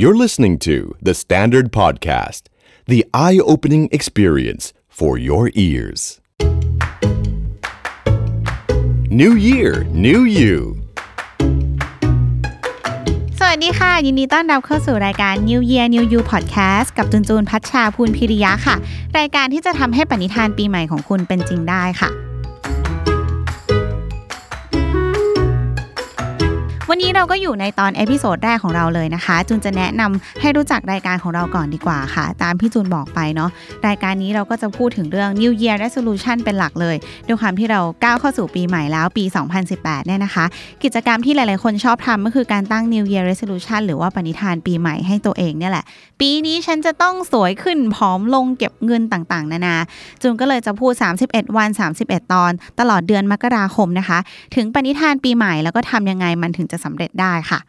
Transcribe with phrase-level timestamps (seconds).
[0.00, 2.44] You're listening to The Standard Podcast,
[2.86, 6.22] the eye opening experience for your ears.
[9.10, 10.56] New Year, New You.
[13.38, 18.76] สวัสดีค่ะ ยินดีต้อนรับเข้าสู่รายการ New Year New You Podcast กับจุนจูนพัชชาภูลพิริยะค่ะ
[19.18, 22.10] รายการที่จะทำให้ปณิธานปีใหม่ของคุณเป็นจริงได้ค่ะ
[27.00, 33.50] นี้เราก็อยู่ในตอน episode แรกของเราเลยนะคะ จุนจะแนะนำให้รู้จักรายการของเราก่อนดีกว่าค่ะ ตามที่จุนบอกไปเนาะ
[33.86, 39.24] รายการนี้เราก็จะพูดถึงเรื่อง New Year Resolution เป็นหลักเลย ด้วยความที่เราก้าวเข้าสู่ปีใหม่แล้วปี
[39.66, 40.44] 2018 เนี่ยนะคะ
[40.84, 45.84] กิจกรรมที่หลาย ๆ คนชอบทำก็คือการตั้ง New Year Resolution หรือว่าปณิธานปีใหม่ให้ตัวเองเนี่ยแหละ
[46.20, 49.76] ปีนี้ฉันจะต้องสวยขึ้นผอมลงเก็บเงินต่าง ๆ นานา
[50.22, 50.92] จุนก็เลยจะพูด
[51.24, 51.68] 31 วัน
[52.00, 54.18] 31 ตอน ตลอดเดือนมกราคมนะคะ
[54.54, 57.60] ถึงปณิธานปีใหม่แล้วก็ทำยังไงมันถึงจะสำเร็จได้ค่ะ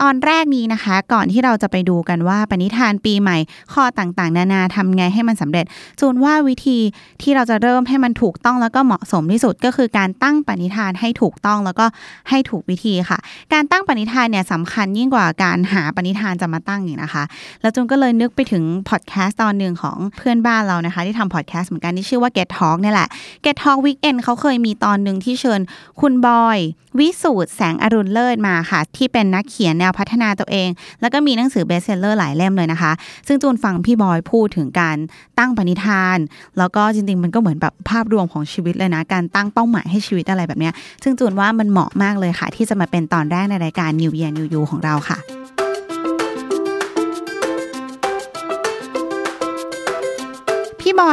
[0.00, 3.36] ตอนแรกนี้นะคะ ก่อนที่เราจะไปดูกันว่าปณิธานปีใหม่
[3.72, 5.64] ข้อต่างๆ นานาทำไงให้มันสำเร็จ
[6.00, 6.78] จูนว่าวิธี
[7.22, 11.86] ที่เราจะเริ่มให้มันถูกต้องแล้วก็เหมาะสมที่สุดก็คือการตั้งปณิธานให้ถูกต้องแล้วก็
[12.28, 13.18] ให้ถูกวิธีค่ะ
[13.52, 17.24] การตั้งปณิธานเนี่ยสำคัญยิ่งกว่าการหาปณิธานจะมาตั้งอีกนะคะ
[17.60, 23.08] แล้วจูนก็เลยนึกไปถึงพอดแคสต์ตอนหนึ่งของเพื่อนบ้านเรานะคะ ที่ทำพอดแคสต์เหมือนกันที่ชื่อว่า Get Talk เนี่ยแหละ
[23.44, 25.60] Get Talk Weekend เขาเคยมีตอนหนึ่งที่เชิญ
[26.00, 26.58] คุณบอย
[26.98, 30.68] วิสูตรแสงอรุณเลิศมาค่ะ ที่เป็นนักเขียนนวพัฒนาตัวเอง
[31.00, 32.92] แล้วก็มีหนังสือเบสเซลเลอร์หลายเล่มเลยนะคะ
[33.26, 34.96] ซึ่งจูนฟังพี่บอยพูดถึงการ
[35.38, 36.18] ตั้งปณิธาน
[36.58, 45.18] แล้วก็จริงๆ มันก็เหมือนแบบภาพรวมของชีวิตเลยนะ การตั้งเป้าหมายให้ชีวิตอะไรแบบเนี้ยซึ่งจูนว่ามันเหมาะมากเลยค่ะ ที่จะมาเป็นตอนแรกในรายการ New Year New You ของเราค่ะ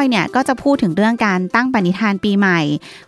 [0.02, 2.60] อยเนี่ยก็จะพูดถึงเรื่องการตั้งปณิธานปีใหม่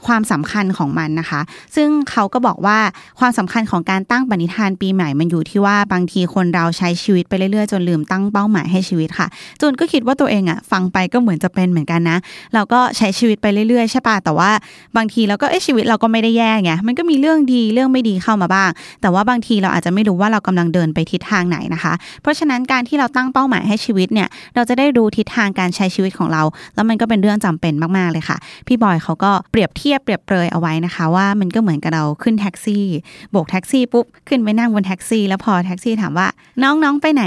[0.08, 1.42] ความสำคัญของมันนะคะ
[1.76, 2.80] ซึ่งเขาก็บอกว่า
[3.20, 9.28] ความสำคัญของการตั้งปณิธานปีใหม่มันอยู่ที่ว่าบางทีคนเราใช้ชีวิตไปเรื่อยๆ จนลืมตั้งเป้าหมายให้ชีวิตค่ะ
[9.60, 12.18] จูนก็คิดว่าตัวเองอะฟังไปก็เหมือนจะเป็นเหมือนกันนะ
[12.54, 14.52] เราก็ใช้ชีวิตไปเรื่อยๆใช่ปะแต่ว่า
[14.98, 18.70] บางทีเราก็เอ๊ะชีวิตเราก็ไม่ได้แย่ไงมันก็มีเรื่องดีเรื่องไม่ดีเข้ามาบ้าง
[19.02, 26.44] แต่ว่าบางทีเราอาจจะไม่รู้ว่าเรากำลังเดินไปทิศทางไหนนะคะ เพราะฉะนั้นการที่เราตั้งเป้าหมายให้ชีวิตเนี่ยเราจะได้รู้ทิศทางการใช้ชีวิตของเรา
[26.84, 32.86] แล้วมันก็เป็นเรื่องจำเป็นมาก ๆ เลยค่ะ พี่บอยเขาก็เปรียบเทียบเปรียบเปรยเอาไว้นะคะว่ามันก็เหมือนกับเราขึ้นแท็กซี่
[33.32, 36.28] โบกแท็กซี่ปุ๊บขึ้นไปนั่งบนแท็กซี่แล้วพอแท็กซี่ถามว่า
[36.64, 37.24] น้องๆไปไหน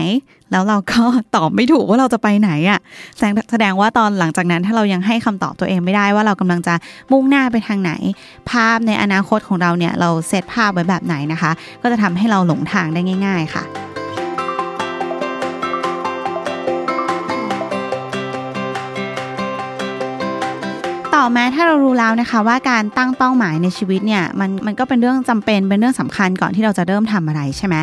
[0.52, 1.00] แล้วเราก็
[1.36, 2.78] ตอบไม่ถูกว่าเราจะไปไหนอะ่ะ
[3.16, 6.74] แสดงแสดงว่าตอนหลังจากนั้นถ้าเรายังให้คำตอบตัวเองไม่ได้ว่าเรากำลังจะ
[7.12, 7.92] มุ่งหน้าไปทางไหน
[8.50, 11.50] ภาพในอนาคตของเราเนี่ยเราเซตภาพไว้แบบไหนนะคะ
[11.82, 13.64] ก็จะทำให้เราหลงทางได้ง่าย ๆ ค่ะ
[21.26, 27.76] อมาถ้าเรารู้แล้วนะคะว่าการตั้งเป้าหมายในชีวิตเนี่ยมันมันก็เป็นเรื่องจำเป็นเป็นเรื่องสำคัญก่อนที่เราจะเริ่มทำอะไรใช่ไหม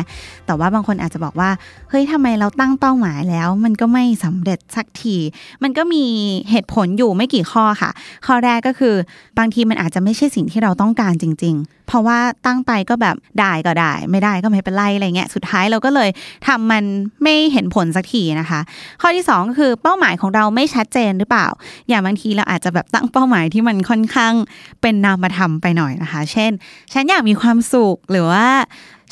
[0.46, 1.50] แต่ว่าบางคนอาจจะบอกว่า
[1.90, 5.16] เฮ้ยทำไมเราตั้งเป้าหมายแล้ว มันก็ไม่สำเร็จสักที
[5.62, 6.04] มันก็มี
[6.50, 7.90] เหตุผลอยู่ไม่กี่ข้อค่ะ
[8.26, 8.94] ข้อแรกก็คือ
[9.38, 16.08] บางทีมันอาจจะไม่ใช่สิ่งที่เราต้องการจริง ๆเพราะว่าตั้งไปก็แบบได้ก็ได้ ไม่ได้ก็ไม่เป็นไรอะไรเงี้ยสุดท้ายเราก็เลย
[16.46, 16.84] ทำมัน
[17.22, 18.60] ไม่เห็นผลสักทีนะคะ
[19.00, 21.46] ข้อที่สองก็คือเป้าหมายของเราไม่ชัดเจนหรือเปล่า
[21.88, 24.34] อย่างบางทีเราอาจจะแบบตั้งเป้าหมายที่มันค่อนข้าง
[24.82, 26.50] เป็นนามธรรมไปหน่อยนะคะ เช่น
[26.92, 28.46] ฉันอยากมีความสุขหรือว่า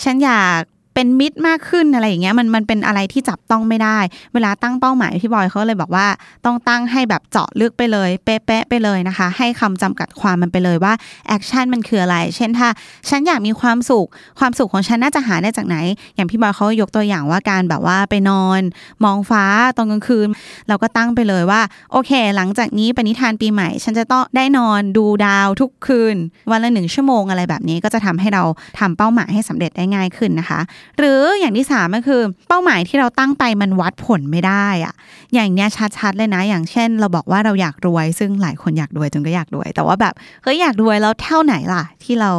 [0.02, 0.60] ฉันอยาก
[0.94, 3.98] เป็นมิตรมากขึ้นอะไรอย่างเงี้ยมันมันเป็นอะไรที่จับต้องไม่ได้
[4.34, 6.06] เวลาตั้งเป้าหมายพี่บอยเขาเลยบอกว่า
[6.44, 10.92] ต้องตั้งให้แบบเจาะลึกไปเลย เป๊ะๆไปเลยนะคะ ให้คำจำกัดความมันไปเลยว่า
[11.28, 12.68] action มันคืออะไร เช่นถ้า
[13.08, 14.06] ฉันอยากมีความสุข
[14.38, 15.76] ความสุขของฉันน่าจะหาได้จากไหน
[16.16, 18.60] อย่างพี่บอยเขายกตัวอย่างว่าการแบบว่าไปนอน
[19.04, 19.44] มองฟ้า
[19.76, 20.28] ตอนกลางคืน
[20.68, 21.60] เราก็ตั้งไปเลยว่า
[21.92, 26.16] โอเค หลังจากนี้ปณิธานปีใหม่ ฉันจะต้องได้นอนดูดาวทุกคืน
[26.50, 28.42] วันละหนึ่งชั่วโมงอะไรแบบนี้ก็จะทำให้เรา
[28.78, 30.60] ทำเป้าหมายให้สำเร็จได้ง่ายขึ้นนะคะ
[30.98, 34.94] หรืออย่างที่สามก็คือ เป้าหมายที่เราตั้งไปมันวัดผลไม่ได้อะ
[35.34, 42.30] อย่างเนี้ยชัดๆเลยนะ อย่างเช่น เราบอกว่าเราอยากรวย ซึ่งหลายคนอยากรวยจนก็อยากรวย แต่ว่าแบบเฮ้ยอยากรวยแล้วเท่าไหนล่ะ ที่เรา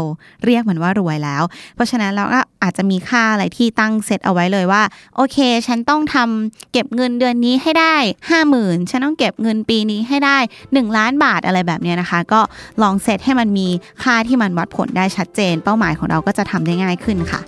[0.46, 1.44] เรียกมันว่ารวยแล้ว
[1.76, 4.84] เพราะฉะนั้นเราก็อาจจะมีค่าอะไรที่ตั้งเซตเอาไว้เลยว่า
[5.16, 5.38] โอเค
[5.68, 7.96] ฉันต้องทำเก็บเงินเดือนนี้ให้ได้
[8.30, 10.38] ห้าหมื่นฉันต้องเก็บเงินปีนี้ให้ได้
[10.68, 12.42] 1 ล้านบาทอะไรแบบเนี้ยนะคะ ก็
[12.82, 13.68] ลองเซตให้มันมี
[14.04, 17.42] ค่าที่มันวัดผลได้ชัดเจน เป้าหมายของเราก็จะทำได้ง่ายขึ้นค่ะ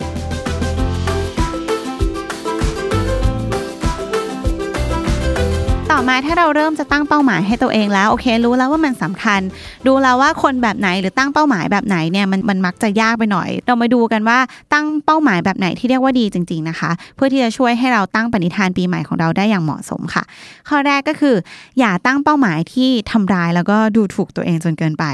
[5.97, 9.42] ต่อมาถ้าเราเริ่มจะตั้งเป้าหมายให้ตัวเองแล้วโอเค รู้แล้วว่ามันสำคัญ
[9.88, 14.38] ดูแล้วว่าคนแบบไหนหรือตั้งเป้าหมายแบบไหนเนี่ยมันมันมักจะยากไปหน่อย เรามาดูกันว่า
[14.74, 20.24] ตั้งเป้าหมายแบบไหนที่เรียกว่าดีจริง ๆนะคะ เพื่อที่จะช่วยให้เราตั้งปณิธานปีใหม่ของเราได้อย่างเหมาะสมค่ะ
[20.69, 21.36] ข้อแรกก็คือ
[21.80, 25.06] อย่าตั้งเป้าหมายที่ทำร้ายแล้วก็ดูถูกตัวเองจนเกินไป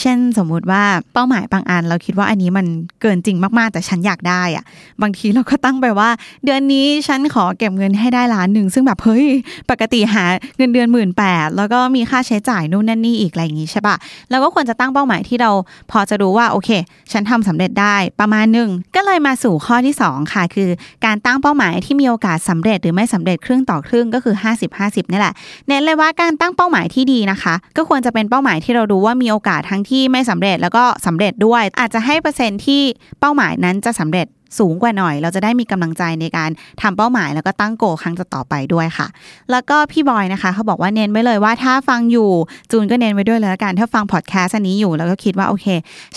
[0.00, 0.82] เช่นสมมุติว่า
[1.14, 2.66] เป้าหมายบางอัน เราคิดว่าอันนี้มัน
[3.02, 4.64] เกินจริงมากๆ แต่ฉันอยากได้อะ
[5.02, 6.10] บางทีเราก็ตั้งไปว่า
[6.44, 9.26] เดือนนี้ฉันขอเก็บเงินให้ได้ล้านหนึ่งซึ่งแบบเฮ้ย
[9.70, 10.19] ปกติหา
[10.56, 13.96] เงินเดือนหมื่นแปดแล้วก็มีค่าใช้จ่ายนู่นนั่นนี่อีกอะไรอย่างงี้ใช่ปะ
[14.30, 15.50] เราก็ควรจะตั้งเป้าหมายที่เรา
[15.90, 16.70] พอจะรู้ว่าโอเค
[17.12, 20.70] ฉันทำสำเร็จได้ประมาณหนึ่งก็เลยมาสู่ข้อที่สองค่ะ คือ
[21.04, 24.34] การตั้งเป้าหมายที่มีโอกาสสำเร็จหรือไม่สำเร็จครึ่งต่อครึ่งก็คือ
[24.72, 25.34] 50-50นี่แหละ
[25.68, 32.82] เน้นเลยว่าการตั้งเป้าหมายที่ดีนะคะ ก็ควรจะเป็นเป้าหมายที่เรารู้ว่ามีโอกาสทั้งที่ไม่สำเร็จแล้วก็สำเร็จด้วย อาจจะให้เปอร์เซ็นต์ที่
[33.20, 34.26] เป้าหมายนั้นจะสำเร็จ
[34.58, 36.50] สูงกว่าหน่อย เราจะได้มีกำลังใจในการ
[36.82, 39.06] ทำเป้าหมาย แล้วก็ตั้งโกครั้งต่อไปด้วยค่ะ
[39.50, 42.30] แล้วก็พี่บอยนะคะ เขาบอกว่าเน้นไว้เลยว่าถ้าฟังอยู่
[42.70, 45.66] จูนก็เน้นไว้ด้วยเลยละกันถ้าฟังพอดแคสต์อันนี้อยู่แล้วก็คิดว่าโอเค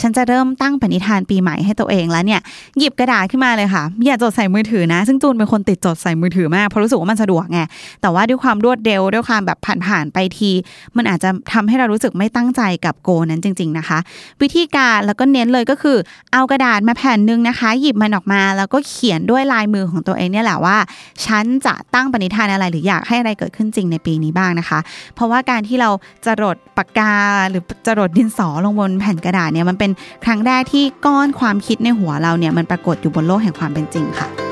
[0.01, 2.41] ฉันจะเริ่มตั้งปณิธานปีใหม่ให้ตัวเองแล้วเนี่ย
[2.79, 7.59] หยิบกระดาษขึ้นมาเลยค่ะอย่าจดใส่มือถือนะ ซึ่งจูนเป็นคนติดจดใส่มือถือมากเพราะรู้สึกว่ามันสะดวกไง
[8.01, 10.51] แต่ว่าด้วยความรวดเร็วด้วยความแบบผ่านๆไปที
[10.97, 13.99] มันอาจจะทำให้เรารู้สึกไม่ตั้งใจกับโกนั้นจริง ๆนะคะ
[14.41, 15.97] วิธีการแล้วก็เน้นเลยก็คือ
[16.33, 20.77] เอากระดาษมาแผ่นหนึ่งนะคะ หยิบมันออกมา แล้วก็เขียนด้วยลายมือของตัวเองเนี่ยแหละว่า
[21.25, 24.79] ฉันจะตั้งปณิธานอะไรหรืออยากให้อะไรเกิดขึ้นจริงในปีนี้บ้างนะคะ
[25.15, 25.89] เพราะว่าการที่เรา
[26.25, 27.13] จะรดปากกา
[27.49, 29.91] หรือจะรดดินสอลงบนแผ่นกระดาษเนี่ยมันเป็น
[30.25, 34.42] ครั้งแรกที่ก้อนความคิดในหัวเราเนี่ยมันปรากฏอยู่บนโลกแห่งความเป็นจริงค่ะ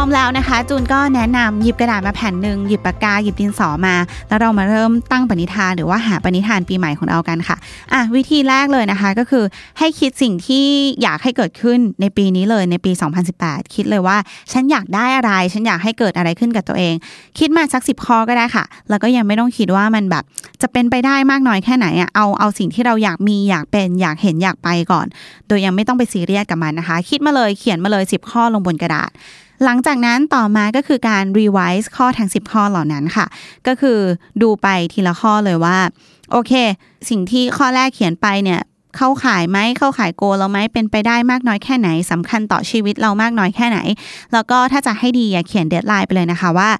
[0.00, 3.94] ร้อมแล้วนะคะ จูนก็แนะนำหยิบกระดาษมาแผ่นหนึ่งหยิบปากกาหยิบดินสอมา
[4.28, 7.56] แล้วเรามาเริ่มตั้งปณิธานหรือว่าหาปณิธานปีใหม่ของเรากันค่ะ
[7.92, 9.44] อะวิธีแรกเลยนะคะก็คือ
[9.78, 10.66] ให้คิดสิ่งที่
[11.02, 12.92] อยากให้เกิดขึ้นในปีนี้เลยในปี
[13.32, 14.16] 2018 คิดเลยว่า
[14.52, 16.94] ฉันอยากได้อะไร ฉันอยากให้เกิดอะไรขึ้นกับตัวเอง
[17.38, 20.24] คิดมาสักสิบข้อก็ได้ค่ะ แล้วก็ยังไม่ต้องคิดว่ามันแบบ
[20.62, 25.06] จะเป็นไปได้มากน้อยแค่ไหนอะเอาเอาสิ่งที่เราอยากมีอยากเป็นอยากเห็นอยากไปก่อน
[25.48, 29.12] โดยยังไม่ต้องไปซีเรียสกับมันนะคะ คิดมาเลยเขียนมาเลย 10 ข้อลงบนกระดาษ
[29.64, 33.26] หลังจากนั้นต่อมาก็คือการ revise ข้อทั้ง 10 ข้อเหล่านั้นค่ะ
[33.66, 33.98] ก็คือ
[34.42, 35.78] ดูไปทีละข้อเลยว่า
[36.32, 36.52] โอเค
[37.08, 38.60] สิ่งที่ข้อแรกเขียนไปเนี่ย
[38.96, 43.78] เข้าข่ายไหมเข้าข่าย goal เราไหมเป็นไปได้มากน้อยแค่ไหนสำคัญต่อชีวิตเรามากน้อยแค่ไหน
[44.32, 46.70] แล้วก็ถ้าจะให้ดีอย่าเขียน deadline ไปเลยนะคะว่า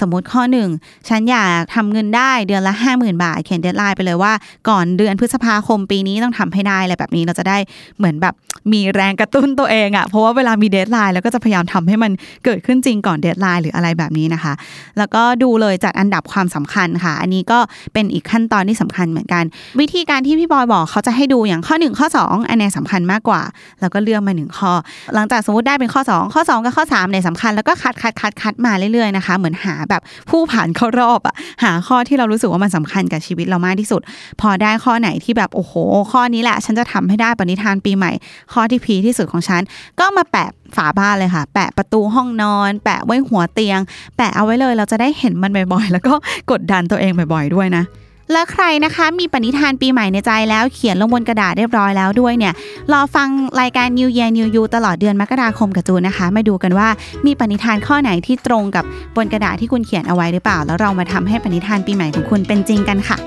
[0.00, 0.68] สมมติข้อหนึ่ง
[1.08, 4.32] ฉันอยากทำเงินได้เดือนละ 50,000 บาท เขียน deadline ไปเลยว่า
[4.68, 7.58] ก่อนเดือนพฤษภาคมปีนี้ต้องทำให้ได้อะไรแบบนี้เราจะได้
[7.98, 8.34] เหมือนแบบ
[8.72, 12.12] มีแรงกระตุ้นตัวเองอะเพราะว่าเวลามี deadline แล้วก็จะพยายามทำให้มัน
[12.44, 14.52] เกิดขึ้นจริงก่อน deadline หรืออะไรแบบนี้นะคะ
[14.98, 17.58] แล้วก็ดูเลยจัดอันดับความสำคัญค่ะ อันนี้ก็
[17.92, 19.44] เป็นอีกขั้นตอนที่สำคัญเหมือนกัน
[19.80, 23.42] วิธีการที่พี่บอยบอกเขาจะให้ดูอย่างข้อ 1 ข้อ 2 อันไหนสำคัญมากกว่า
[23.80, 24.72] แล้วก็เลือกมาหนึ่งข้อ
[25.14, 34.00] หลังจากสมมติได้เป็นข้อ 2 ข้อ 2 กับข้อ3เนี่ยสำคัญแล้วก็คัดคัดคัดคัดมาเรื่อยๆนะคะ เหมือนหาแบบผู้ผ่านเข้ารอบอะหาข้อที่เรารู้สึกว่ามันสำคัญกับชีวิตเรามากที่สุด
[34.40, 35.72] พอได้ข้อไหนที่แบบโอ้โห
[36.12, 38.12] ข้อนี้แหละ ฉันจะทำให้ได้ปณิธานปีใหม่
[38.52, 39.62] ข้อที่พีที่สุดของฉัน
[40.00, 43.80] ก็มาแปะฝาบ้านเลยค่ะ แปะประตูห้องนอน แปะไว้หัวเตียง
[44.16, 46.14] แปะเอาไว้เลยเราจะได้เห็นมันบ่อยๆ แล้วก็
[46.50, 47.84] กดดันตัวเองบ่อยๆ ด้วยนะ
[48.32, 52.52] และใครนะคะมีปณิธานปีใหม่ในใจแล้วเขียนลงบนกระดาษเรียบร้อยแล้วด้วยเนี่ย
[52.92, 53.28] รอฟัง
[53.60, 56.88] รายการ New Year New You ตลอดเดือนมกราคมกับจูนนะคะ มาดูกันว่า
[57.26, 58.84] มีปณิธานข้อไหนที่ตรงกับ
[59.16, 63.18] บนกระดาษที่คุณเขียนเอาไว้หรือเปล่า แล้วเรามาทำให้ปณิธานปีใหม่ของคุณเป็นจริงกันค่ะ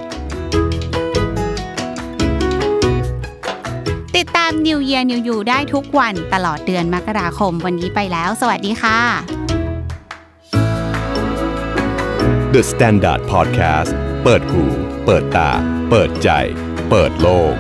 [4.19, 8.99] ติดตาม New Year New You ได้ทุกวันตลอดเดือนมกราคมวันนี้ไปแล้ว สวัสดีค่ะ
[12.53, 13.91] The Standard Podcast
[14.23, 14.63] เปิดหู
[15.05, 15.51] เปิดตา
[15.89, 16.29] เปิดใจ
[16.89, 17.55] เปิดโลก